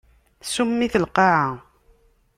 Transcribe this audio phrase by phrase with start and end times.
[0.43, 1.49] Tsum-it lqaɛa.